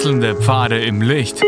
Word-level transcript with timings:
Wechselnde 0.00 0.34
Pfade 0.34 0.82
im 0.82 1.02
Licht. 1.02 1.42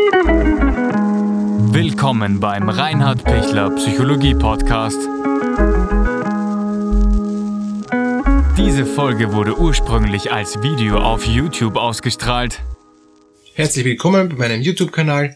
Willkommen 1.73 2.39
beim 2.39 2.69
Reinhard 2.69 3.23
Pichler 3.23 3.71
Psychologie 3.71 4.35
Podcast. 4.35 4.99
Diese 8.55 8.85
Folge 8.85 9.33
wurde 9.33 9.57
ursprünglich 9.57 10.31
als 10.31 10.61
Video 10.61 10.99
auf 10.99 11.25
YouTube 11.25 11.77
ausgestrahlt. 11.77 12.61
Herzlich 13.55 13.85
willkommen 13.85 14.29
bei 14.29 14.35
meinem 14.35 14.61
YouTube-Kanal. 14.61 15.35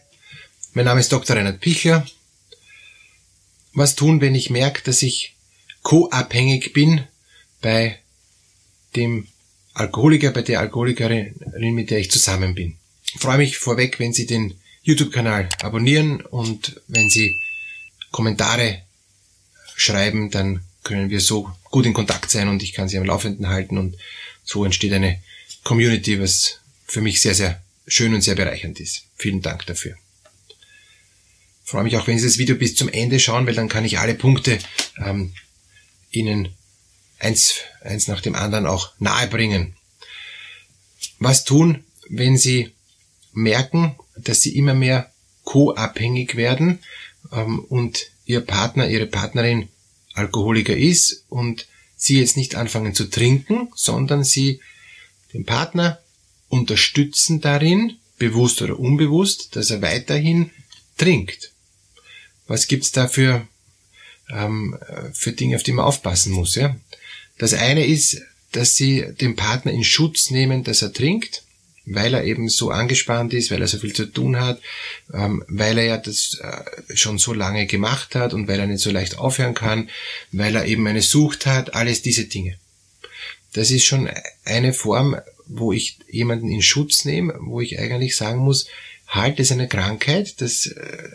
Mein 0.73 0.86
Name 0.86 0.99
ist 0.99 1.11
Dr. 1.11 1.38
Reinhard 1.38 1.59
Pichler. 1.59 2.05
Was 3.73 3.95
tun, 3.95 4.21
wenn 4.21 4.36
ich 4.36 4.52
merke, 4.52 4.84
dass 4.84 5.02
ich 5.02 5.36
co-abhängig 5.81 6.71
bin 6.71 7.02
bei 7.63 7.97
dem 8.95 9.27
Alkoholiker, 9.73 10.29
bei 10.29 10.43
der 10.43 10.59
Alkoholikerin, 10.59 11.34
mit 11.73 11.90
der 11.90 11.98
ich 11.98 12.12
zusammen 12.12 12.54
bin. 12.54 12.77
Freue 13.16 13.38
mich 13.38 13.57
vorweg, 13.57 13.99
wenn 13.99 14.13
Sie 14.13 14.25
den 14.25 14.59
YouTube-Kanal 14.84 15.49
abonnieren 15.61 16.21
und 16.21 16.81
wenn 16.88 17.09
Sie 17.09 17.39
Kommentare 18.11 18.84
schreiben, 19.75 20.31
dann 20.31 20.63
können 20.84 21.09
wir 21.09 21.20
so 21.20 21.51
gut 21.65 21.85
in 21.85 21.93
Kontakt 21.93 22.31
sein 22.31 22.48
und 22.48 22.63
ich 22.63 22.73
kann 22.73 22.89
Sie 22.89 22.98
am 22.98 23.05
Laufenden 23.05 23.48
halten 23.48 23.77
und 23.77 23.98
so 24.43 24.65
entsteht 24.65 24.93
eine 24.93 25.21
Community, 25.63 26.20
was 26.21 26.59
für 26.85 27.01
mich 27.01 27.21
sehr, 27.21 27.35
sehr 27.35 27.62
schön 27.88 28.13
und 28.13 28.21
sehr 28.21 28.35
bereichernd 28.35 28.79
ist. 28.79 29.03
Vielen 29.17 29.41
Dank 29.41 29.65
dafür. 29.65 29.95
Ich 31.63 31.71
freue 31.71 31.84
mich 31.84 31.98
auch, 31.98 32.07
wenn 32.07 32.17
Sie 32.17 32.26
das 32.26 32.37
Video 32.37 32.55
bis 32.55 32.76
zum 32.76 32.87
Ende 32.87 33.20
schauen, 33.20 33.45
weil 33.45 33.55
dann 33.55 33.67
kann 33.67 33.84
ich 33.84 33.99
alle 33.99 34.15
Punkte 34.15 34.59
ähm, 35.03 35.34
Ihnen 36.12 36.49
eins, 37.20 37.55
eins 37.81 38.07
nach 38.07 38.21
dem 38.21 38.35
anderen 38.35 38.65
auch 38.65 38.93
nahebringen. 38.99 39.76
Was 41.20 41.43
tun, 41.43 41.84
wenn 42.10 42.37
Sie 42.37 42.71
merken, 43.38 43.96
dass 44.16 44.41
Sie 44.41 44.55
immer 44.57 44.74
mehr 44.74 45.12
co-abhängig 45.43 46.35
werden 46.35 46.80
ähm, 47.32 47.60
und 47.60 48.12
Ihr 48.26 48.41
Partner, 48.41 48.90
Ihre 48.90 49.07
Partnerin 49.07 49.70
Alkoholiker 50.13 50.76
ist 50.76 51.26
und 51.29 51.68
Sie 51.96 52.20
jetzt 52.20 52.38
nicht 52.38 52.55
anfangen 52.55 52.94
zu 52.94 53.10
trinken, 53.10 53.70
sondern 53.76 54.24
Sie 54.24 54.60
den 55.34 55.46
Partner 55.46 55.99
unterstützen 56.49 57.41
darin, 57.41 57.98
bewusst 58.18 58.62
oder 58.62 58.79
unbewusst, 58.79 59.55
dass 59.55 59.70
er 59.70 59.82
weiterhin 59.82 60.51
trinkt. 60.98 61.51
Was 62.48 62.68
gibt's 62.68 62.91
da 62.91 63.07
für, 63.07 63.48
ähm, 64.29 64.78
für 65.13 65.34
Dinge, 65.34 65.57
auf 65.57 65.63
die 65.63 65.74
man 65.74 65.85
aufpassen 65.85 66.31
muss? 66.31 66.56
Ja? 66.56 66.75
Das 67.38 67.53
eine 67.53 67.85
ist, 67.85 68.22
dass 68.51 68.75
sie 68.75 69.06
den 69.22 69.35
Partner 69.35 69.72
in 69.72 69.84
Schutz 69.84 70.31
nehmen, 70.31 70.63
dass 70.63 70.81
er 70.81 70.94
trinkt, 70.94 71.44
weil 71.90 72.13
er 72.13 72.25
eben 72.25 72.50
so 72.50 72.69
angespannt 72.69 73.34
ist, 73.34 73.50
weil 73.50 73.62
er 73.62 73.68
so 73.68 73.80
viel 73.80 73.94
zu 73.94 74.06
tun 74.06 74.40
hat, 74.40 74.62
ähm, 75.13 75.44
weil 75.47 75.78
er 75.78 75.85
ja 75.85 75.97
das 75.97 76.38
äh, 76.41 76.96
schon 76.96 77.18
so 77.18 77.34
lange 77.34 77.66
gemacht 77.66 78.13
hat 78.13 78.34
und 78.34 78.47
weil 78.47 78.59
er 78.59 78.68
nicht 78.68 78.81
so 78.81 78.91
leicht 78.91 79.18
aufhören 79.18 79.53
kann, 79.53 79.90
weil 80.31 80.56
er 80.56 80.66
eben 80.66 80.85
eine 80.85 81.02
Sucht 81.02 81.46
hat, 81.46 81.74
alles 81.75 82.02
diese 82.02 82.25
Dinge. 82.25 82.57
Das 83.53 83.72
ist 83.72 83.85
schon 83.85 84.09
eine 84.44 84.74
Form, 84.74 85.16
wo 85.47 85.72
ich 85.72 85.97
jemanden 86.09 86.52
in 86.52 86.62
Schutz 86.62 87.06
nehme, 87.06 87.35
wo 87.40 87.62
ich 87.62 87.79
eigentlich 87.79 88.18
sagen 88.18 88.40
muss, 88.40 88.68
halt, 89.07 89.40
das 89.40 89.47
ist 89.47 89.53
eine 89.53 89.69
Krankheit, 89.69 90.41
das, 90.41 90.66
äh, 90.66 91.09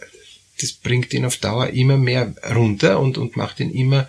das 0.59 0.73
bringt 0.73 1.13
ihn 1.13 1.27
auf 1.27 1.37
Dauer 1.37 1.69
immer 1.69 1.99
mehr 1.99 2.35
runter 2.55 2.99
und, 2.99 3.19
und 3.19 3.37
macht 3.37 3.61
ihn 3.61 3.71
immer 3.71 4.09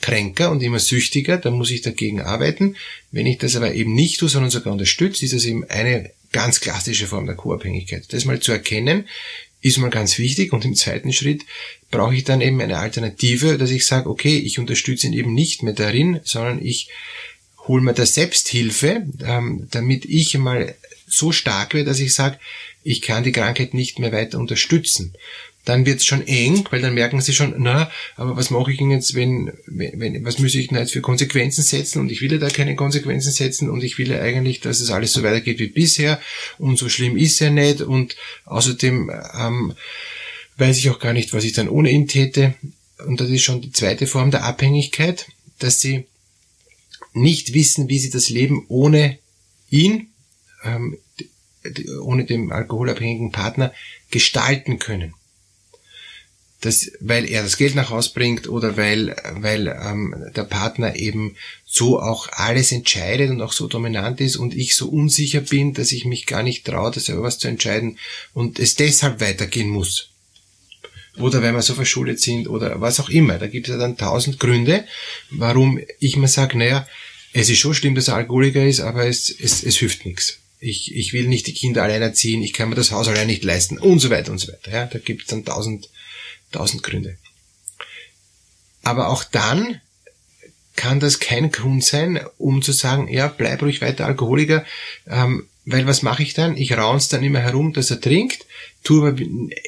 kränker 0.00 0.50
und 0.50 0.62
immer 0.62 0.78
süchtiger, 0.78 1.38
dann 1.38 1.54
muss 1.54 1.70
ich 1.70 1.82
dagegen 1.82 2.20
arbeiten. 2.20 2.76
Wenn 3.10 3.26
ich 3.26 3.38
das 3.38 3.56
aber 3.56 3.74
eben 3.74 3.94
nicht 3.94 4.20
tue, 4.20 4.28
sondern 4.28 4.50
sogar 4.50 4.72
unterstütze, 4.72 5.24
ist 5.24 5.34
das 5.34 5.44
eben 5.44 5.64
eine 5.64 6.10
ganz 6.32 6.60
klassische 6.60 7.06
Form 7.06 7.26
der 7.26 7.34
Co-Abhängigkeit. 7.34 8.04
Das 8.12 8.24
mal 8.24 8.40
zu 8.40 8.52
erkennen, 8.52 9.08
ist 9.60 9.78
mal 9.78 9.90
ganz 9.90 10.18
wichtig 10.18 10.52
und 10.52 10.64
im 10.64 10.74
zweiten 10.74 11.12
Schritt 11.12 11.42
brauche 11.90 12.14
ich 12.14 12.24
dann 12.24 12.40
eben 12.40 12.60
eine 12.60 12.78
Alternative, 12.78 13.58
dass 13.58 13.70
ich 13.70 13.86
sage, 13.86 14.08
okay, 14.08 14.36
ich 14.38 14.58
unterstütze 14.58 15.08
ihn 15.08 15.14
eben 15.14 15.34
nicht 15.34 15.62
mehr 15.62 15.72
darin, 15.72 16.20
sondern 16.22 16.64
ich 16.64 16.90
hole 17.66 17.82
mir 17.82 17.94
das 17.94 18.14
Selbsthilfe, 18.14 19.06
ähm, 19.24 19.66
damit 19.70 20.04
ich 20.04 20.38
mal 20.38 20.76
so 21.08 21.32
stark 21.32 21.74
werde, 21.74 21.88
dass 21.88 21.98
ich 21.98 22.14
sage, 22.14 22.38
ich 22.84 23.02
kann 23.02 23.24
die 23.24 23.32
Krankheit 23.32 23.74
nicht 23.74 23.98
mehr 23.98 24.12
weiter 24.12 24.38
unterstützen 24.38 25.14
dann 25.68 25.84
wird's 25.84 26.06
schon 26.06 26.26
eng, 26.26 26.64
weil 26.70 26.80
dann 26.80 26.94
merken 26.94 27.20
sie 27.20 27.34
schon, 27.34 27.54
na, 27.58 27.90
aber 28.16 28.36
was 28.36 28.48
mache 28.48 28.72
ich 28.72 28.78
denn 28.78 28.90
jetzt, 28.90 29.14
wenn, 29.14 29.52
wenn, 29.66 30.24
was 30.24 30.38
muss 30.38 30.54
ich 30.54 30.68
denn 30.68 30.78
jetzt 30.78 30.92
für 30.92 31.02
Konsequenzen 31.02 31.62
setzen? 31.62 32.00
Und 32.00 32.10
ich 32.10 32.22
will 32.22 32.32
ja 32.32 32.38
da 32.38 32.48
keine 32.48 32.74
Konsequenzen 32.74 33.32
setzen 33.32 33.68
und 33.68 33.84
ich 33.84 33.98
will 33.98 34.08
ja 34.08 34.18
eigentlich, 34.18 34.60
dass 34.60 34.80
es 34.80 34.90
alles 34.90 35.12
so 35.12 35.22
weitergeht 35.22 35.58
wie 35.58 35.66
bisher 35.66 36.22
und 36.56 36.78
so 36.78 36.88
schlimm 36.88 37.18
ist 37.18 37.38
ja 37.40 37.50
nicht. 37.50 37.82
Und 37.82 38.16
außerdem 38.46 39.10
ähm, 39.38 39.74
weiß 40.56 40.78
ich 40.78 40.88
auch 40.88 41.00
gar 41.00 41.12
nicht, 41.12 41.34
was 41.34 41.44
ich 41.44 41.52
dann 41.52 41.68
ohne 41.68 41.90
ihn 41.90 42.08
täte. 42.08 42.54
Und 43.06 43.20
das 43.20 43.28
ist 43.28 43.42
schon 43.42 43.60
die 43.60 43.72
zweite 43.72 44.06
Form 44.06 44.30
der 44.30 44.44
Abhängigkeit, 44.44 45.26
dass 45.58 45.80
sie 45.80 46.06
nicht 47.12 47.52
wissen, 47.52 47.90
wie 47.90 47.98
sie 47.98 48.10
das 48.10 48.30
Leben 48.30 48.64
ohne 48.68 49.18
ihn, 49.68 50.08
ähm, 50.64 50.96
ohne 52.00 52.24
den 52.24 52.52
alkoholabhängigen 52.52 53.32
Partner 53.32 53.74
gestalten 54.10 54.78
können 54.78 55.12
das, 56.60 56.90
weil 57.00 57.30
er 57.30 57.42
das 57.42 57.56
Geld 57.56 57.76
nach 57.76 57.90
Hause 57.90 58.10
bringt 58.14 58.48
oder 58.48 58.76
weil, 58.76 59.14
weil 59.34 59.68
ähm, 59.68 60.14
der 60.34 60.42
Partner 60.42 60.96
eben 60.96 61.36
so 61.64 62.00
auch 62.00 62.28
alles 62.32 62.72
entscheidet 62.72 63.30
und 63.30 63.40
auch 63.42 63.52
so 63.52 63.68
dominant 63.68 64.20
ist 64.20 64.36
und 64.36 64.54
ich 64.54 64.74
so 64.74 64.88
unsicher 64.88 65.40
bin, 65.40 65.72
dass 65.72 65.92
ich 65.92 66.04
mich 66.04 66.26
gar 66.26 66.42
nicht 66.42 66.64
traue, 66.64 66.90
das 66.90 67.04
selber 67.04 67.22
was 67.22 67.38
zu 67.38 67.46
entscheiden 67.46 67.98
und 68.34 68.58
es 68.58 68.74
deshalb 68.74 69.20
weitergehen 69.20 69.68
muss. 69.68 70.08
Oder 71.18 71.42
weil 71.42 71.52
wir 71.52 71.62
so 71.62 71.74
verschuldet 71.74 72.20
sind 72.20 72.48
oder 72.48 72.80
was 72.80 73.00
auch 73.00 73.08
immer. 73.08 73.38
Da 73.38 73.46
gibt 73.46 73.68
es 73.68 73.72
ja 73.72 73.78
dann 73.78 73.96
tausend 73.96 74.38
Gründe, 74.38 74.84
warum 75.30 75.80
ich 76.00 76.16
mir 76.16 76.28
sage, 76.28 76.58
naja, 76.58 76.86
es 77.32 77.50
ist 77.50 77.58
schon 77.58 77.74
schlimm, 77.74 77.94
dass 77.94 78.08
er 78.08 78.16
Alkoholiker 78.16 78.64
ist, 78.64 78.80
aber 78.80 79.06
es, 79.06 79.30
es, 79.30 79.62
es 79.62 79.76
hilft 79.76 80.06
nichts. 80.06 80.38
Ich, 80.60 80.94
ich 80.94 81.12
will 81.12 81.28
nicht 81.28 81.46
die 81.46 81.54
Kinder 81.54 81.84
allein 81.84 82.02
erziehen, 82.02 82.42
ich 82.42 82.52
kann 82.52 82.68
mir 82.68 82.74
das 82.74 82.90
Haus 82.90 83.06
allein 83.06 83.28
nicht 83.28 83.44
leisten 83.44 83.78
und 83.78 84.00
so 84.00 84.10
weiter 84.10 84.32
und 84.32 84.38
so 84.38 84.48
weiter. 84.48 84.72
Ja, 84.72 84.86
da 84.86 84.98
gibt 84.98 85.22
es 85.22 85.28
dann 85.28 85.44
tausend 85.44 85.88
Tausend 86.52 86.82
Gründe. 86.82 87.16
Aber 88.82 89.08
auch 89.08 89.24
dann 89.24 89.80
kann 90.76 91.00
das 91.00 91.18
kein 91.18 91.50
Grund 91.50 91.84
sein, 91.84 92.20
um 92.38 92.62
zu 92.62 92.72
sagen, 92.72 93.08
ja, 93.08 93.26
bleib 93.26 93.62
ruhig 93.62 93.80
weiter 93.80 94.06
Alkoholiker, 94.06 94.64
ähm, 95.08 95.48
weil 95.64 95.86
was 95.86 96.02
mache 96.02 96.22
ich 96.22 96.34
dann? 96.34 96.56
Ich 96.56 96.72
raun's 96.78 97.08
dann 97.08 97.22
immer 97.22 97.40
herum, 97.40 97.72
dass 97.72 97.90
er 97.90 98.00
trinkt, 98.00 98.46
tue 98.84 99.08
aber 99.08 99.20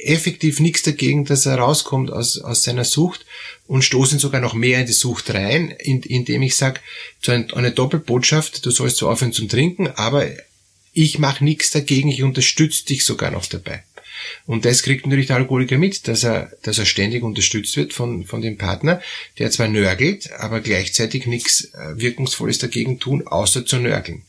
effektiv 0.04 0.60
nichts 0.60 0.82
dagegen, 0.82 1.26
dass 1.26 1.44
er 1.46 1.58
rauskommt 1.58 2.10
aus, 2.10 2.38
aus 2.38 2.62
seiner 2.62 2.84
Sucht 2.84 3.26
und 3.66 3.82
stoße 3.82 4.14
ihn 4.14 4.18
sogar 4.20 4.40
noch 4.40 4.54
mehr 4.54 4.80
in 4.80 4.86
die 4.86 4.92
Sucht 4.92 5.34
rein, 5.34 5.70
in, 5.70 6.00
indem 6.02 6.42
ich 6.42 6.56
sage, 6.56 6.80
so 7.20 7.32
eine, 7.32 7.52
eine 7.54 7.72
Doppelbotschaft, 7.72 8.64
du 8.64 8.70
sollst 8.70 8.96
so 8.96 9.10
aufhören 9.10 9.32
zum 9.32 9.48
Trinken, 9.48 9.88
aber 9.88 10.26
ich 10.92 11.18
mache 11.18 11.44
nichts 11.44 11.70
dagegen, 11.70 12.08
ich 12.08 12.22
unterstütze 12.22 12.86
dich 12.86 13.04
sogar 13.04 13.30
noch 13.30 13.46
dabei. 13.46 13.82
Und 14.46 14.64
das 14.64 14.82
kriegt 14.82 15.06
natürlich 15.06 15.26
der 15.28 15.36
Alkoholiker 15.36 15.78
mit, 15.78 16.08
dass 16.08 16.24
er, 16.24 16.52
dass 16.62 16.78
er 16.78 16.86
ständig 16.86 17.22
unterstützt 17.22 17.76
wird 17.76 17.92
von, 17.92 18.24
von 18.24 18.42
dem 18.42 18.58
Partner, 18.58 19.00
der 19.38 19.50
zwar 19.50 19.68
nörgelt, 19.68 20.32
aber 20.32 20.60
gleichzeitig 20.60 21.26
nichts 21.26 21.72
äh, 21.74 21.96
Wirkungsvolles 21.96 22.58
dagegen 22.58 22.98
tun, 22.98 23.26
außer 23.26 23.66
zu 23.66 23.76
nörgeln. 23.78 24.22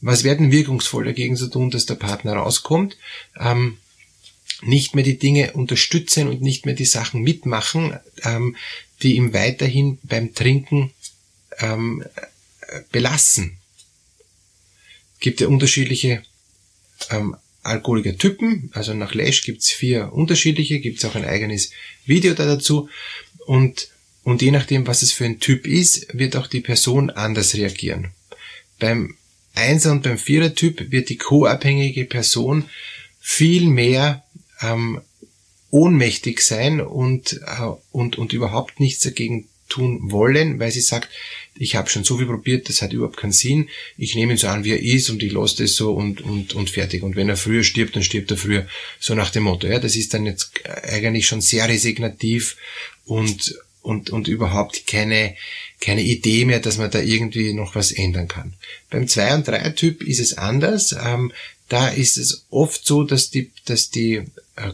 Was 0.00 0.24
werden 0.24 0.52
wirkungsvoll 0.52 1.04
dagegen 1.04 1.36
zu 1.36 1.48
tun, 1.48 1.70
dass 1.70 1.86
der 1.86 1.96
Partner 1.96 2.34
rauskommt? 2.34 2.96
Ähm, 3.38 3.78
nicht 4.62 4.94
mehr 4.94 5.04
die 5.04 5.18
Dinge 5.18 5.52
unterstützen 5.52 6.28
und 6.28 6.42
nicht 6.42 6.66
mehr 6.66 6.74
die 6.74 6.84
Sachen 6.84 7.22
mitmachen, 7.22 7.98
ähm, 8.24 8.56
die 9.02 9.16
ihm 9.16 9.32
weiterhin 9.32 9.98
beim 10.02 10.34
Trinken 10.34 10.92
ähm, 11.58 12.04
belassen. 12.90 13.58
Es 15.14 15.20
gibt 15.20 15.40
ja 15.40 15.48
unterschiedliche 15.48 16.22
ähm, 17.10 17.36
Alkoholiker-Typen. 17.62 18.70
Also 18.72 18.94
nach 18.94 19.14
Lesch 19.14 19.44
gibt's 19.44 19.70
vier 19.70 20.12
unterschiedliche, 20.12 20.80
gibt's 20.80 21.04
auch 21.04 21.14
ein 21.14 21.24
eigenes 21.24 21.70
Video 22.06 22.34
da 22.34 22.46
dazu. 22.46 22.88
Und, 23.46 23.88
und 24.22 24.42
je 24.42 24.50
nachdem, 24.50 24.86
was 24.86 25.02
es 25.02 25.12
für 25.12 25.24
ein 25.24 25.40
Typ 25.40 25.66
ist, 25.66 26.06
wird 26.12 26.36
auch 26.36 26.46
die 26.46 26.60
Person 26.60 27.10
anders 27.10 27.54
reagieren. 27.54 28.08
Beim 28.78 29.16
Einser- 29.54 29.92
und 29.92 30.02
beim 30.02 30.18
Vierer-Typ 30.18 30.90
wird 30.90 31.08
die 31.08 31.18
co-abhängige 31.18 32.04
Person 32.04 32.64
viel 33.20 33.66
mehr 33.66 34.24
ähm, 34.60 35.00
ohnmächtig 35.70 36.40
sein 36.40 36.80
und, 36.80 37.40
äh, 37.44 37.72
und, 37.90 38.16
und 38.16 38.32
überhaupt 38.32 38.80
nichts 38.80 39.02
dagegen 39.02 39.48
tun 39.68 40.10
wollen, 40.10 40.58
weil 40.58 40.70
sie 40.70 40.80
sagt, 40.80 41.08
ich 41.54 41.74
habe 41.74 41.90
schon 41.90 42.04
so 42.04 42.18
viel 42.18 42.26
probiert, 42.26 42.68
das 42.68 42.82
hat 42.82 42.92
überhaupt 42.92 43.16
keinen 43.16 43.32
Sinn. 43.32 43.68
Ich 43.96 44.14
nehme 44.14 44.32
ihn 44.32 44.38
so 44.38 44.48
an, 44.48 44.64
wie 44.64 44.72
er 44.72 44.82
ist 44.82 45.10
und 45.10 45.22
ich 45.22 45.32
lasse 45.32 45.62
das 45.62 45.74
so 45.74 45.92
und, 45.92 46.20
und, 46.20 46.54
und 46.54 46.70
fertig. 46.70 47.02
Und 47.02 47.16
wenn 47.16 47.28
er 47.28 47.36
früher 47.36 47.64
stirbt, 47.64 47.96
dann 47.96 48.04
stirbt 48.04 48.30
er 48.30 48.36
früher. 48.36 48.66
So 49.00 49.14
nach 49.14 49.30
dem 49.30 49.44
Motto. 49.44 49.66
Ja, 49.66 49.78
das 49.78 49.96
ist 49.96 50.14
dann 50.14 50.26
jetzt 50.26 50.52
eigentlich 50.84 51.26
schon 51.26 51.40
sehr 51.40 51.68
resignativ 51.68 52.56
und, 53.04 53.58
und, 53.82 54.10
und 54.10 54.28
überhaupt 54.28 54.86
keine, 54.86 55.34
keine 55.80 56.02
Idee 56.02 56.44
mehr, 56.44 56.60
dass 56.60 56.78
man 56.78 56.90
da 56.90 57.00
irgendwie 57.00 57.52
noch 57.52 57.74
was 57.74 57.90
ändern 57.90 58.28
kann. 58.28 58.54
Beim 58.90 59.08
2 59.08 59.34
und 59.34 59.48
3 59.48 59.70
Typ 59.70 60.02
ist 60.02 60.20
es 60.20 60.38
anders. 60.38 60.94
Ähm, 61.04 61.32
da 61.68 61.88
ist 61.88 62.16
es 62.18 62.46
oft 62.50 62.86
so, 62.86 63.02
dass 63.02 63.30
die, 63.30 63.50
dass 63.64 63.90
die 63.90 64.22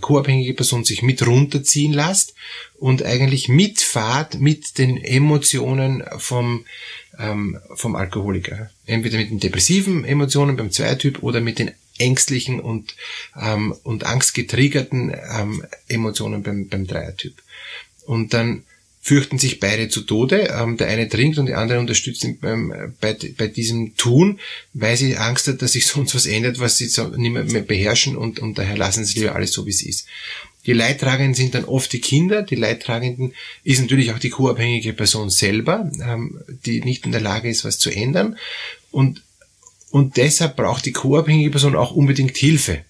co-abhängige 0.00 0.54
Person 0.54 0.84
sich 0.84 1.02
mit 1.02 1.26
runterziehen 1.26 1.92
lässt 1.92 2.34
und 2.78 3.02
eigentlich 3.02 3.48
mitfahrt 3.48 4.40
mit 4.40 4.78
den 4.78 4.96
Emotionen 4.96 6.04
vom, 6.18 6.64
ähm, 7.18 7.58
vom 7.74 7.96
Alkoholiker. 7.96 8.70
Entweder 8.86 9.18
mit 9.18 9.30
den 9.30 9.40
depressiven 9.40 10.04
Emotionen 10.04 10.56
beim 10.56 10.70
Zweiertyp 10.70 11.22
oder 11.22 11.40
mit 11.40 11.58
den 11.58 11.72
ängstlichen 11.98 12.60
und, 12.60 12.96
ähm, 13.40 13.74
und 13.84 14.04
angstgetriggerten 14.04 15.14
ähm, 15.38 15.64
Emotionen 15.88 16.42
beim, 16.42 16.68
beim 16.68 16.86
Dreiertyp. 16.86 17.40
Und 18.06 18.34
dann 18.34 18.64
fürchten 19.04 19.38
sich 19.38 19.60
beide 19.60 19.90
zu 19.90 20.00
Tode. 20.00 20.48
Ähm, 20.58 20.78
der 20.78 20.88
eine 20.88 21.10
trinkt 21.10 21.36
und 21.36 21.44
der 21.44 21.58
andere 21.58 21.78
unterstützt 21.78 22.24
ihn 22.24 22.38
beim, 22.38 22.94
bei, 23.02 23.14
bei 23.36 23.48
diesem 23.48 23.96
Tun, 23.96 24.40
weil 24.72 24.96
sie 24.96 25.18
Angst 25.18 25.46
hat, 25.46 25.60
dass 25.60 25.72
sich 25.72 25.86
sonst 25.88 26.14
was 26.14 26.24
ändert, 26.24 26.58
was 26.58 26.78
sie 26.78 26.86
so 26.86 27.08
nicht 27.08 27.30
mehr, 27.30 27.44
mehr 27.44 27.60
beherrschen 27.60 28.16
und, 28.16 28.40
und 28.40 28.56
daher 28.56 28.78
lassen 28.78 29.04
sie 29.04 29.20
lieber 29.20 29.34
alles 29.34 29.52
so, 29.52 29.66
wie 29.66 29.70
es 29.70 29.82
ist. 29.82 30.06
Die 30.64 30.72
Leidtragenden 30.72 31.34
sind 31.34 31.54
dann 31.54 31.66
oft 31.66 31.92
die 31.92 32.00
Kinder. 32.00 32.40
Die 32.42 32.54
Leidtragenden 32.54 33.34
ist 33.62 33.82
natürlich 33.82 34.10
auch 34.10 34.18
die 34.18 34.30
co-abhängige 34.30 34.94
Person 34.94 35.28
selber, 35.28 35.90
ähm, 36.02 36.40
die 36.64 36.80
nicht 36.80 37.04
in 37.04 37.12
der 37.12 37.20
Lage 37.20 37.50
ist, 37.50 37.66
was 37.66 37.78
zu 37.78 37.90
ändern. 37.90 38.38
Und, 38.90 39.22
und 39.90 40.16
deshalb 40.16 40.56
braucht 40.56 40.86
die 40.86 40.92
co-abhängige 40.92 41.50
Person 41.50 41.76
auch 41.76 41.90
unbedingt 41.90 42.38
Hilfe. 42.38 42.86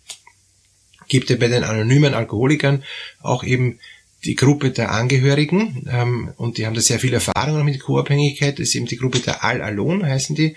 Gibt 1.08 1.28
ja 1.28 1.34
bei 1.34 1.48
den 1.48 1.64
anonymen 1.64 2.14
Alkoholikern 2.14 2.84
auch 3.20 3.42
eben 3.42 3.80
die 4.24 4.34
Gruppe 4.34 4.70
der 4.70 4.92
Angehörigen 4.92 5.86
ähm, 5.90 6.32
und 6.36 6.58
die 6.58 6.66
haben 6.66 6.74
da 6.74 6.80
sehr 6.80 7.00
viel 7.00 7.12
Erfahrung 7.12 7.64
mit 7.64 7.80
Co-Abhängigkeit. 7.80 8.58
Ist 8.58 8.74
eben 8.74 8.86
die 8.86 8.96
Gruppe 8.96 9.20
der 9.20 9.44
Al-Alon, 9.44 10.04
heißen 10.04 10.34
die. 10.34 10.56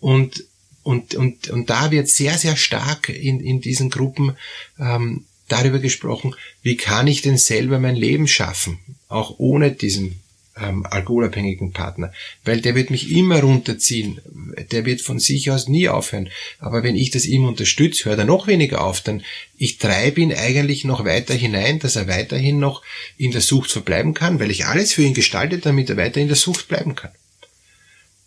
Und, 0.00 0.44
und, 0.82 1.14
und, 1.14 1.48
und 1.48 1.70
da 1.70 1.90
wird 1.90 2.08
sehr, 2.08 2.38
sehr 2.38 2.56
stark 2.56 3.08
in, 3.08 3.40
in 3.40 3.60
diesen 3.60 3.90
Gruppen 3.90 4.36
ähm, 4.78 5.24
darüber 5.48 5.78
gesprochen, 5.78 6.34
wie 6.62 6.76
kann 6.76 7.06
ich 7.06 7.22
denn 7.22 7.38
selber 7.38 7.78
mein 7.78 7.96
Leben 7.96 8.26
schaffen, 8.26 8.78
auch 9.08 9.38
ohne 9.38 9.70
diesen 9.72 10.20
ähm, 10.58 10.86
alkoholabhängigen 10.86 11.72
Partner, 11.72 12.12
weil 12.44 12.60
der 12.60 12.74
wird 12.74 12.90
mich 12.90 13.10
immer 13.10 13.40
runterziehen, 13.40 14.20
der 14.70 14.86
wird 14.86 15.00
von 15.00 15.18
sich 15.18 15.50
aus 15.50 15.68
nie 15.68 15.88
aufhören. 15.88 16.30
Aber 16.58 16.82
wenn 16.82 16.96
ich 16.96 17.10
das 17.10 17.26
ihm 17.26 17.44
unterstütze, 17.44 18.06
hört 18.06 18.18
er 18.18 18.24
noch 18.24 18.46
weniger 18.46 18.82
auf, 18.82 19.00
dann 19.00 19.22
ich 19.58 19.78
treibe 19.78 20.20
ihn 20.20 20.32
eigentlich 20.32 20.84
noch 20.84 21.04
weiter 21.04 21.34
hinein, 21.34 21.78
dass 21.78 21.96
er 21.96 22.08
weiterhin 22.08 22.58
noch 22.58 22.82
in 23.18 23.32
der 23.32 23.40
Sucht 23.40 23.70
verbleiben 23.70 24.14
kann, 24.14 24.40
weil 24.40 24.50
ich 24.50 24.66
alles 24.66 24.92
für 24.92 25.02
ihn 25.02 25.14
gestalte, 25.14 25.58
damit 25.58 25.90
er 25.90 25.96
weiter 25.96 26.20
in 26.20 26.28
der 26.28 26.36
Sucht 26.36 26.68
bleiben 26.68 26.94
kann. 26.94 27.10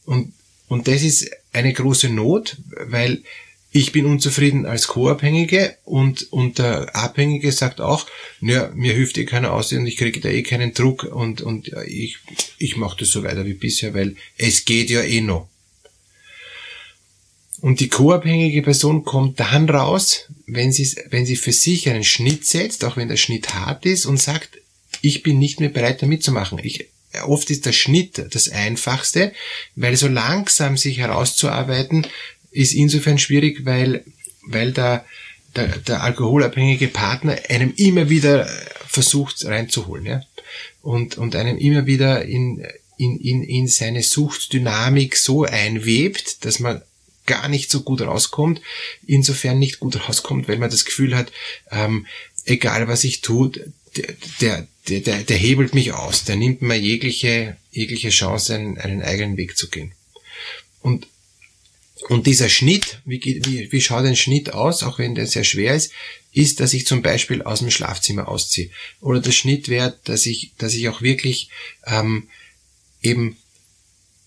Und, 0.06 0.34
und 0.68 0.88
das 0.88 1.02
ist 1.02 1.30
eine 1.52 1.74
große 1.74 2.10
Not, 2.10 2.58
weil 2.86 3.24
ich 3.72 3.92
bin 3.92 4.06
unzufrieden 4.06 4.66
als 4.66 4.88
Co-Abhängige 4.88 5.78
und, 5.84 6.32
und 6.32 6.58
der 6.58 6.96
Abhängige 6.96 7.52
sagt 7.52 7.82
auch, 7.82 8.08
naja, 8.42 8.72
mir 8.74 8.94
hilft 8.94 9.18
eh 9.18 9.26
keiner 9.26 9.54
aus 9.54 9.72
und 9.72 9.86
ich 9.86 9.98
kriege 9.98 10.20
da 10.20 10.30
eh 10.30 10.42
keinen 10.42 10.74
Druck 10.74 11.04
und, 11.04 11.42
und 11.42 11.72
ich, 11.86 12.18
ich 12.58 12.78
mache 12.78 12.98
das 13.00 13.10
so 13.10 13.24
weiter 13.24 13.46
wie 13.46 13.54
bisher, 13.54 13.94
weil 13.94 14.16
es 14.38 14.66
geht 14.66 14.90
ja 14.90 15.02
eh 15.02 15.22
noch. 15.22 15.48
Und 17.62 17.80
die 17.80 17.90
co-abhängige 17.90 18.62
Person 18.62 19.04
kommt 19.04 19.40
dann 19.40 19.70
raus, 19.70 20.28
wenn 20.48 20.72
sie, 20.72 20.96
wenn 21.10 21.26
sie 21.26 21.36
für 21.36 21.52
sich 21.52 21.90
einen 21.90 22.06
Schnitt 22.06 22.46
setzt, 22.46 22.86
auch 22.86 22.98
wenn 22.98 23.10
der 23.10 23.18
Schnitt 23.18 23.54
hart 23.54 23.86
ist 23.86 24.06
und 24.06 24.20
sagt, 24.20 24.60
ich 25.02 25.24
bin 25.24 25.38
nicht 25.38 25.60
mehr 25.60 25.70
bereit, 25.70 26.02
da 26.02 26.08
mitzumachen. 26.08 26.60
Ich, 26.64 26.88
oft 27.26 27.50
ist 27.50 27.66
der 27.66 27.74
Schnitt 27.74 28.26
das 28.32 28.50
einfachste, 28.50 29.34
weil 29.76 29.96
so 29.98 30.08
langsam 30.08 30.78
sich 30.78 31.00
herauszuarbeiten, 31.00 32.08
ist 32.52 32.74
insofern 32.74 33.18
schwierig, 33.18 33.66
weil, 33.66 34.04
weil 34.48 34.72
der, 34.72 35.06
der, 35.56 35.68
der 35.78 36.04
alkoholabhängige 36.04 36.88
Partner 36.88 37.38
einem 37.50 37.74
immer 37.76 38.10
wieder 38.10 38.48
versucht 38.88 39.46
reinzuholen, 39.46 40.06
ja. 40.06 40.24
Und, 40.82 41.18
und 41.18 41.36
einem 41.36 41.58
immer 41.58 41.86
wieder 41.86 42.24
in, 42.26 42.66
in, 42.98 43.20
in, 43.20 43.44
in 43.44 43.68
seine 43.68 44.02
Suchtdynamik 44.02 45.16
so 45.16 45.44
einwebt, 45.44 46.46
dass 46.46 46.60
man 46.60 46.82
gar 47.26 47.48
nicht 47.48 47.70
so 47.70 47.82
gut 47.82 48.02
rauskommt, 48.02 48.62
insofern 49.06 49.60
nicht 49.60 49.80
gut 49.80 50.08
rauskommt, 50.08 50.48
weil 50.48 50.58
man 50.58 50.72
das 50.72 50.86
Gefühl 50.86 51.16
hat, 51.16 51.32
ähm, 51.70 52.08
egal 52.46 52.88
was 52.88 53.04
ich 53.04 53.22
tue, 53.22 53.52
der, 54.42 54.68
der, 54.88 55.00
der, 55.02 55.24
der 55.24 55.38
hebelt 55.38 55.74
mich 55.76 55.94
aus, 55.94 56.24
der 56.24 56.36
nimmt 56.36 56.62
mir 56.62 56.78
jegliche, 56.78 57.58
jegliche 57.72 58.10
Chance, 58.10 58.56
einen, 58.56 58.78
einen 58.78 59.04
eigenen 59.04 59.38
Weg 59.38 59.58
zu 59.58 59.70
gehen. 59.70 59.92
Und 60.82 61.08
und 62.08 62.28
dieser 62.28 62.50
Schnitt, 62.50 63.02
wie, 63.06 63.22
wie, 63.46 63.72
wie 63.72 63.82
schaut 63.82 64.06
ein 64.06 64.16
Schnitt 64.16 64.54
aus, 64.54 64.84
auch 64.84 65.00
wenn 65.00 65.16
der 65.16 65.28
sehr 65.28 65.44
schwer 65.44 65.76
ist, 65.76 65.92
ist, 66.32 66.60
dass 66.60 66.74
ich 66.74 66.88
zum 66.88 67.02
Beispiel 67.02 67.42
aus 67.42 67.60
dem 67.60 67.72
Schlafzimmer 67.72 68.28
ausziehe. 68.28 68.70
Oder 69.02 69.20
der 69.20 69.32
Schnitt 69.32 69.68
wäre, 69.68 69.98
dass 70.06 70.26
ich, 70.26 70.54
dass 70.58 70.74
ich 70.74 70.88
auch 70.88 71.02
wirklich 71.02 71.50
ähm, 71.86 72.30
eben 73.02 73.38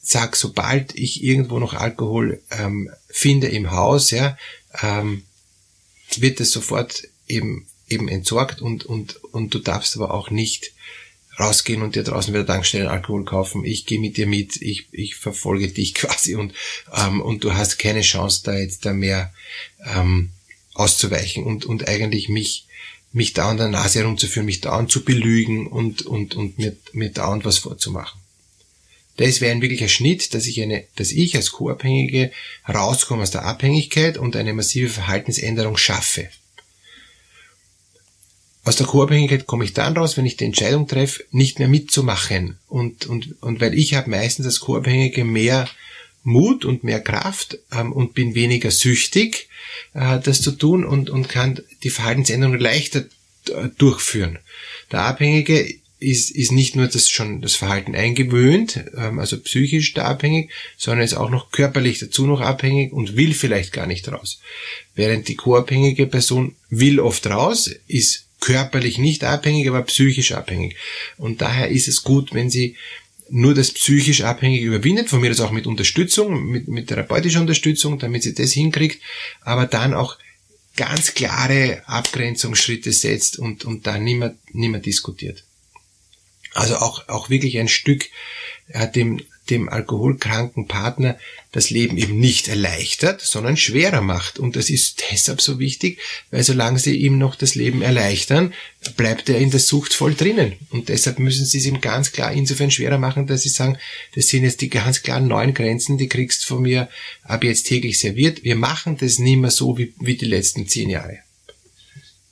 sag, 0.03 0.37
sobald 0.37 0.95
ich 0.97 1.23
irgendwo 1.23 1.59
noch 1.59 1.75
Alkohol 1.75 2.43
ähm, 2.51 2.91
finde 3.09 3.49
im 3.49 3.71
Haus, 3.71 4.11
ja, 4.11 4.37
ähm, 4.83 5.23
wird 6.17 6.41
es 6.41 6.51
sofort 6.51 7.09
eben 7.29 7.67
eben 7.89 8.09
entsorgt 8.09 8.61
und 8.61 8.85
und 8.85 9.23
und 9.33 9.55
du 9.55 9.59
darfst 9.59 9.97
aber 9.97 10.13
auch 10.13 10.31
nicht 10.31 10.73
rausgehen 11.39 11.83
und 11.83 11.95
dir 11.95 12.03
draußen 12.03 12.33
wieder 12.33 12.47
Tankstellen 12.47 12.89
Alkohol 12.89 13.25
kaufen. 13.25 13.65
Ich 13.65 13.87
gehe 13.87 14.01
mit 14.01 14.17
dir 14.17 14.27
mit, 14.27 14.61
ich, 14.61 14.87
ich 14.93 15.17
verfolge 15.17 15.69
dich 15.69 15.95
quasi 15.95 16.35
und, 16.35 16.53
ähm, 16.95 17.21
und 17.21 17.45
du 17.45 17.55
hast 17.55 17.79
keine 17.79 18.03
Chance 18.03 18.43
da 18.45 18.57
jetzt 18.57 18.85
da 18.85 18.93
mehr 18.93 19.33
ähm, 19.85 20.31
auszuweichen 20.75 21.45
und, 21.45 21.65
und 21.65 21.89
eigentlich 21.89 22.29
mich, 22.29 22.67
mich 23.13 23.33
da 23.33 23.51
an 23.51 23.59
der 23.59 23.69
Nase 23.69 24.01
herumzuführen, 24.01 24.47
mich 24.47 24.61
dauernd 24.61 24.91
zu 24.91 25.05
belügen 25.05 25.67
und, 25.67 26.03
und, 26.03 26.35
und 26.35 26.59
mir, 26.59 26.77
mir 26.93 27.11
dauernd 27.11 27.45
was 27.45 27.59
vorzumachen. 27.59 28.21
Das 29.19 29.43
wäre 29.43 29.53
ein 29.53 29.61
wirklicher 29.61 29.89
Schnitt, 29.89 30.33
dass 30.33 30.47
ich 30.47 30.61
eine, 30.63 30.85
dass 30.97 31.13
ich 31.13 31.37
als 31.37 31.53
Co-Abhängige 31.53 32.33
rauskomme 32.67 33.23
aus 33.23 33.31
der 33.31 33.45
Abhängigkeit 33.45 34.17
und 34.17 34.37
eine 34.37 34.55
massive 34.55 34.89
Verhaltensänderung 34.89 35.77
schaffe. 35.77 36.31
Aus 38.65 38.77
der 38.77 38.87
Co-Abhängigkeit 38.87 39.47
komme 39.47 39.65
ich 39.65 39.73
dann 39.73 39.97
raus, 39.97 40.17
wenn 40.17 40.27
ich 40.27 40.37
die 40.37 40.45
Entscheidung 40.45 40.87
treffe, 40.87 41.25
nicht 41.33 41.59
mehr 41.59 41.69
mitzumachen. 41.69 42.59
Und, 42.69 43.07
und, 43.07 43.43
und 43.43 43.61
weil 43.61 43.75
ich 43.75 43.95
habe 43.95 44.11
meistens 44.11 44.47
als 44.47 44.61
Co-Abhängige 44.61 45.25
mehr 45.25 45.69
Mut 46.23 46.65
und 46.65 46.85
mehr 46.85 47.01
Kraft 47.01 47.59
ähm, 47.73 47.93
und 47.93 48.15
bin 48.15 48.35
weniger 48.37 48.71
süchtig, 48.71 49.49
äh, 49.95 50.21
das 50.21 50.41
zu 50.41 50.53
tun 50.53 50.85
und, 50.85 51.11
und 51.11 51.29
kann 51.29 51.61
die 51.83 51.91
Verhaltensänderung 51.91 52.59
leichter 52.59 53.05
äh, 53.49 53.69
durchführen. 53.77 54.39
Der 54.93 55.01
Abhängige 55.01 55.75
ist, 55.99 56.31
ist 56.31 56.53
nicht 56.53 56.77
nur 56.77 56.87
das 56.87 57.09
schon 57.09 57.41
das 57.41 57.55
Verhalten 57.57 57.95
eingewöhnt, 57.95 58.85
ähm, 58.97 59.19
also 59.19 59.39
psychisch 59.41 59.95
da 59.95 60.05
abhängig, 60.05 60.51
sondern 60.77 61.05
ist 61.05 61.15
auch 61.15 61.31
noch 61.31 61.51
körperlich 61.51 61.99
dazu 61.99 62.27
noch 62.27 62.41
abhängig 62.41 62.93
und 62.93 63.17
will 63.17 63.35
vielleicht 63.35 63.73
gar 63.73 63.87
nicht 63.87 64.11
raus. 64.11 64.41
Während 64.95 65.29
die 65.29 65.37
co-abhängige 65.37 66.07
Person 66.07 66.55
will 66.71 67.01
oft 67.01 67.27
raus, 67.27 67.71
ist 67.89 68.27
körperlich 68.43 68.99
nicht 68.99 69.25
abhängig, 69.25 69.69
aber 69.69 69.83
psychisch 69.83 70.33
abhängig. 70.33 70.77
Und 71.17 71.41
daher 71.41 71.69
ist 71.69 71.89
es 71.89 72.03
gut, 72.03 72.35
wenn 72.35 72.51
sie 72.51 72.77
nur 73.31 73.55
das 73.55 73.71
psychisch 73.73 74.23
Abhängige 74.23 74.67
überwindet, 74.67 75.09
von 75.09 75.21
mir 75.21 75.31
das 75.31 75.41
auch 75.41 75.53
mit 75.53 75.67
Unterstützung, 75.67 76.45
mit, 76.45 76.69
mit 76.69 76.89
therapeutischer 76.89 77.41
Unterstützung, 77.41 77.99
damit 77.99 78.25
sie 78.25 78.35
das 78.35 78.53
hinkriegt, 78.53 79.01
aber 79.41 79.67
dann 79.67 79.95
auch 79.95 80.19
ganz 80.77 81.15
klare 81.15 81.83
Abgrenzungsschritte 81.87 82.93
setzt 82.93 83.39
und, 83.39 83.65
und 83.65 83.87
da 83.87 83.97
nimmer, 83.97 84.35
nimmer 84.53 84.81
diskutiert. 84.81 85.45
Also 86.53 86.77
auch, 86.77 87.09
auch 87.09 87.31
wirklich 87.31 87.59
ein 87.59 87.69
Stück 87.69 88.09
äh, 88.69 88.91
dem, 88.91 89.23
dem 89.51 89.69
alkoholkranken 89.69 90.67
Partner 90.67 91.19
das 91.51 91.71
Leben 91.71 91.99
eben 91.99 92.19
nicht 92.19 92.49
erleichtert, 92.49 93.21
sondern 93.21 93.57
schwerer 93.57 94.01
macht. 94.01 94.39
Und 94.39 94.57
das 94.57 94.71
ist 94.71 95.05
deshalb 95.11 95.41
so 95.41 95.59
wichtig, 95.59 95.99
weil 96.31 96.43
solange 96.45 96.79
sie 96.79 96.97
ihm 96.97 97.19
noch 97.19 97.35
das 97.35 97.55
Leben 97.55 97.83
erleichtern, 97.83 98.55
bleibt 98.97 99.29
er 99.29 99.39
in 99.39 99.51
der 99.51 99.61
Sucht 99.61 99.95
voll 99.95 100.15
drinnen. 100.15 100.55
Und 100.71 100.89
deshalb 100.89 101.19
müssen 101.19 101.45
sie 101.45 101.59
es 101.59 101.67
ihm 101.67 101.81
ganz 101.81 102.13
klar 102.13 102.33
insofern 102.33 102.71
schwerer 102.71 102.99
machen, 102.99 103.27
dass 103.27 103.43
sie 103.43 103.49
sagen, 103.49 103.79
das 104.15 104.29
sind 104.29 104.45
jetzt 104.45 104.61
die 104.61 104.71
ganz 104.71 105.03
klaren 105.03 105.29
neuen 105.29 105.55
Grenzen, 105.55 105.99
die 105.99 106.09
kriegst 106.09 106.45
von 106.45 106.63
mir 106.63 106.89
ab 107.25 107.45
jetzt 107.45 107.67
täglich 107.67 107.99
serviert. 107.99 108.45
Wir 108.45 108.57
machen 108.57 108.97
das 108.97 109.19
nicht 109.19 109.39
mehr 109.39 109.51
so 109.51 109.77
wie, 109.77 109.93
wie 110.01 110.17
die 110.17 110.27
letzten 110.27 110.69
zehn 110.69 110.89
Jahre 110.89 111.19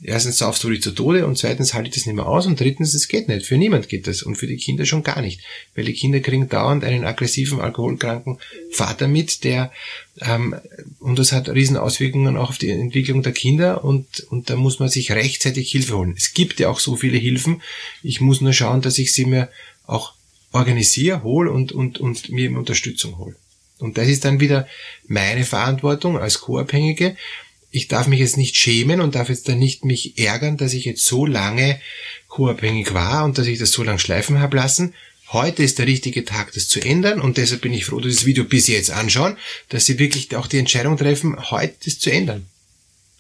erstens 0.02 0.38
saufst 0.38 0.64
du 0.64 0.71
dich 0.71 0.83
zu 0.83 0.92
Tode 0.92 1.26
und 1.26 1.37
zweitens 1.37 1.75
halte 1.75 1.88
ich 1.88 1.95
das 1.95 2.07
nicht 2.07 2.14
mehr 2.14 2.26
aus 2.26 2.47
und 2.47 2.59
drittens, 2.59 2.95
es 2.95 3.09
geht 3.09 3.28
nicht. 3.28 3.47
Für 3.47 3.59
niemand 3.59 3.88
geht 3.88 4.07
das 4.07 4.23
und 4.23 4.37
für 4.37 4.47
die 4.47 4.57
Kinder 4.57 4.87
schon 4.87 5.02
gar 5.02 5.21
nicht. 5.21 5.40
Weil 5.75 5.85
die 5.85 5.92
Kinder 5.92 6.21
kriegen 6.21 6.49
dauernd 6.49 6.85
einen 6.85 7.04
aggressiven, 7.04 7.61
alkoholkranken 7.61 8.38
Vater 8.71 9.09
mit, 9.09 9.45
der, 9.45 9.73
ähm, 10.21 10.54
und 11.00 11.19
das 11.19 11.33
hat 11.33 11.49
riesen 11.49 11.76
Auswirkungen 11.76 12.37
auch 12.37 12.50
auf 12.50 12.59
die 12.59 12.71
Entwicklung 12.71 13.23
der 13.23 13.33
Kinder 13.33 13.85
und, 13.85 14.21
und 14.30 14.50
da 14.50 14.57
muss 14.57 14.78
man 14.78 14.88
sich 14.88 15.12
rechtzeitig 15.12 15.71
Hilfe 15.71 15.97
holen. 15.97 16.14
Es 16.16 16.33
gibt 16.35 16.61
ja 16.61 16.69
auch 16.69 16.80
so 16.80 16.97
viele 16.97 17.19
Hilfen. 17.19 17.62
Ich 18.02 18.21
muss 18.21 18.40
nur 18.40 18.52
schauen, 18.52 18.83
dass 18.83 18.99
ich 18.99 19.12
sie 19.12 19.26
mir 19.26 19.49
auch 19.87 20.14
organisiere, 20.52 21.23
hole 21.23 21.50
und, 21.50 21.73
und, 21.73 21.99
und 21.99 22.30
mir 22.30 22.50
Unterstützung 22.57 23.19
hole. 23.19 23.37
Und 23.78 23.99
das 23.99 24.09
ist 24.09 24.25
dann 24.25 24.40
wieder 24.40 24.66
meine 25.07 25.45
Verantwortung 25.45 26.19
als 26.19 26.40
Co-Abhängige, 26.40 27.16
ich 27.71 27.89
darf 27.89 28.07
mich 28.07 28.21
jetzt 28.21 28.37
nicht 28.37 28.57
schämen 28.57 29.00
und 29.00 29.15
darf 29.15 29.29
jetzt 29.29 29.49
dann 29.49 29.59
nicht 29.59 29.85
mich 29.85 30.19
ärgern, 30.19 30.57
dass 30.57 30.75
ich 30.75 30.85
jetzt 30.85 31.05
so 31.05 31.25
lange 31.25 31.81
co-abhängig 32.29 32.95
war 32.95 33.25
und 33.25 33.39
dass 33.39 33.47
ich 33.47 33.59
das 33.59 33.71
so 33.71 33.83
lange 33.83 33.99
schleifen 33.99 34.41
habe 34.41 34.57
lassen. 34.57 34.95
Heute 35.33 35.62
ist 35.62 35.79
der 35.79 35.87
richtige 35.87 36.25
Tag, 36.25 36.53
das 36.53 36.67
zu 36.67 36.81
ändern 36.81 37.21
und 37.21 37.37
deshalb 37.37 37.61
bin 37.61 37.73
ich 37.73 37.85
froh, 37.85 38.00
dass 38.00 38.11
Sie 38.11 38.17
das 38.17 38.27
Video 38.27 38.45
bis 38.45 38.67
jetzt 38.67 38.91
anschauen, 38.91 39.37
dass 39.69 39.87
Sie 39.87 40.00
wirklich 40.00 40.35
auch 40.35 40.49
die 40.49 40.59
Entscheidung 40.59 40.97
treffen, 40.97 41.50
heute 41.50 41.77
das 41.85 42.00
zu 42.00 42.11
ändern. 42.11 42.47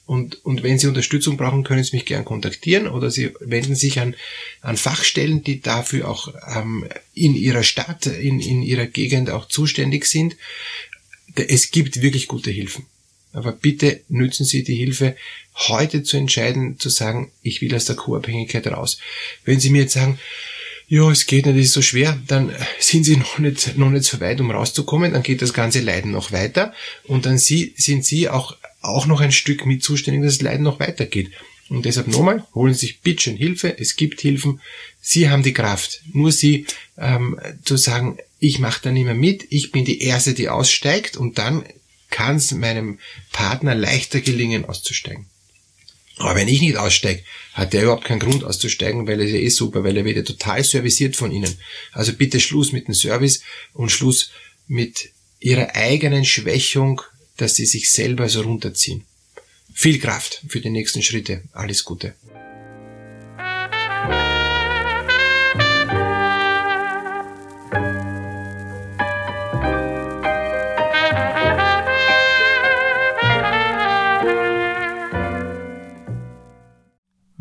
Und, 0.06 0.44
und 0.44 0.64
wenn 0.64 0.76
Sie 0.76 0.88
Unterstützung 0.88 1.36
brauchen, 1.36 1.62
können 1.62 1.84
Sie 1.84 1.94
mich 1.94 2.04
gern 2.04 2.24
kontaktieren 2.24 2.88
oder 2.88 3.12
Sie 3.12 3.30
wenden 3.38 3.76
sich 3.76 4.00
an, 4.00 4.16
an 4.60 4.76
Fachstellen, 4.76 5.44
die 5.44 5.60
dafür 5.60 6.08
auch 6.08 6.34
ähm, 6.56 6.84
in 7.14 7.36
Ihrer 7.36 7.62
Stadt, 7.62 8.06
in, 8.06 8.40
in 8.40 8.62
Ihrer 8.62 8.86
Gegend 8.86 9.30
auch 9.30 9.46
zuständig 9.46 10.06
sind. 10.06 10.34
Es 11.36 11.70
gibt 11.70 12.02
wirklich 12.02 12.26
gute 12.26 12.50
Hilfen. 12.50 12.86
Aber 13.32 13.52
bitte 13.52 14.00
nützen 14.08 14.44
Sie 14.44 14.64
die 14.64 14.74
Hilfe, 14.74 15.16
heute 15.54 16.02
zu 16.02 16.16
entscheiden, 16.16 16.78
zu 16.78 16.88
sagen, 16.88 17.30
ich 17.42 17.60
will 17.60 17.74
aus 17.74 17.84
der 17.84 17.96
Co-Abhängigkeit 17.96 18.66
raus. 18.66 18.98
Wenn 19.44 19.60
Sie 19.60 19.70
mir 19.70 19.82
jetzt 19.82 19.94
sagen, 19.94 20.18
ja, 20.88 21.08
es 21.08 21.26
geht 21.26 21.46
nicht, 21.46 21.56
es 21.56 21.66
ist 21.66 21.72
so 21.72 21.82
schwer, 21.82 22.20
dann 22.26 22.52
sind 22.80 23.04
Sie 23.04 23.16
noch 23.16 23.38
nicht, 23.38 23.78
noch 23.78 23.90
nicht 23.90 24.04
so 24.04 24.20
weit, 24.20 24.40
um 24.40 24.50
rauszukommen, 24.50 25.12
dann 25.12 25.22
geht 25.22 25.42
das 25.42 25.54
ganze 25.54 25.80
Leiden 25.80 26.10
noch 26.10 26.32
weiter 26.32 26.74
und 27.04 27.26
dann 27.26 27.38
Sie, 27.38 27.74
sind 27.76 28.04
Sie 28.04 28.28
auch, 28.28 28.56
auch 28.80 29.06
noch 29.06 29.20
ein 29.20 29.32
Stück 29.32 29.66
mit 29.66 29.84
zuständig, 29.84 30.22
dass 30.22 30.38
das 30.38 30.42
Leiden 30.42 30.64
noch 30.64 30.80
weitergeht. 30.80 31.30
Und 31.68 31.84
deshalb 31.84 32.08
nochmal, 32.08 32.44
holen 32.52 32.74
Sie 32.74 32.86
sich 32.86 33.00
bitte 33.00 33.22
schon 33.22 33.36
Hilfe, 33.36 33.78
es 33.78 33.94
gibt 33.94 34.20
Hilfen, 34.20 34.60
Sie 35.00 35.30
haben 35.30 35.44
die 35.44 35.52
Kraft. 35.52 36.02
Nur 36.12 36.32
Sie 36.32 36.66
ähm, 36.98 37.38
zu 37.64 37.76
sagen, 37.76 38.18
ich 38.40 38.58
mache 38.58 38.80
da 38.82 38.90
nicht 38.90 39.04
mehr 39.04 39.14
mit, 39.14 39.46
ich 39.50 39.70
bin 39.70 39.84
die 39.84 40.02
Erste, 40.02 40.34
die 40.34 40.48
aussteigt 40.48 41.16
und 41.16 41.38
dann 41.38 41.62
kann 42.10 42.36
es 42.36 42.52
meinem 42.52 42.98
Partner 43.32 43.74
leichter 43.74 44.20
gelingen, 44.20 44.64
auszusteigen. 44.64 45.26
Aber 46.16 46.36
wenn 46.36 46.48
ich 46.48 46.60
nicht 46.60 46.76
aussteige, 46.76 47.22
hat 47.54 47.72
der 47.72 47.84
überhaupt 47.84 48.04
keinen 48.04 48.20
Grund 48.20 48.44
auszusteigen, 48.44 49.06
weil 49.06 49.20
er 49.20 49.26
ist 49.26 49.32
ja 49.32 49.38
eh 49.38 49.48
super, 49.48 49.84
weil 49.84 49.96
er 49.96 50.04
wird 50.04 50.16
ja 50.16 50.22
total 50.22 50.62
serviciert 50.62 51.16
von 51.16 51.32
Ihnen. 51.32 51.56
Also 51.92 52.12
bitte 52.12 52.40
Schluss 52.40 52.72
mit 52.72 52.88
dem 52.88 52.94
Service 52.94 53.40
und 53.72 53.90
Schluss 53.90 54.30
mit 54.66 55.12
Ihrer 55.40 55.74
eigenen 55.74 56.26
Schwächung, 56.26 57.00
dass 57.38 57.54
Sie 57.54 57.64
sich 57.64 57.90
selber 57.90 58.28
so 58.28 58.42
runterziehen. 58.42 59.04
Viel 59.72 59.98
Kraft 59.98 60.42
für 60.46 60.60
die 60.60 60.68
nächsten 60.68 61.02
Schritte. 61.02 61.42
Alles 61.52 61.84
Gute. 61.84 62.14